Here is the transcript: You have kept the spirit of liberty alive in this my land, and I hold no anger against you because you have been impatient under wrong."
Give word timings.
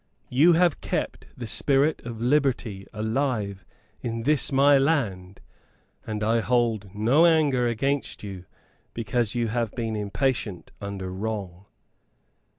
You 0.29 0.53
have 0.53 0.81
kept 0.81 1.27
the 1.37 1.45
spirit 1.45 2.01
of 2.07 2.19
liberty 2.23 2.87
alive 2.91 3.63
in 4.01 4.23
this 4.23 4.51
my 4.51 4.79
land, 4.79 5.39
and 6.07 6.23
I 6.23 6.39
hold 6.39 6.89
no 6.95 7.27
anger 7.27 7.67
against 7.67 8.23
you 8.23 8.45
because 8.95 9.35
you 9.35 9.49
have 9.49 9.69
been 9.75 9.95
impatient 9.95 10.71
under 10.81 11.11
wrong." 11.13 11.67